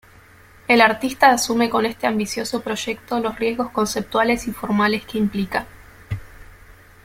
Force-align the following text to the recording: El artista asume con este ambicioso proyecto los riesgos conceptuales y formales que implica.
El 0.67 0.81
artista 0.81 1.29
asume 1.29 1.69
con 1.69 1.85
este 1.85 2.07
ambicioso 2.07 2.61
proyecto 2.61 3.19
los 3.19 3.37
riesgos 3.37 3.69
conceptuales 3.69 4.47
y 4.47 4.51
formales 4.51 5.05
que 5.05 5.19
implica. 5.19 5.67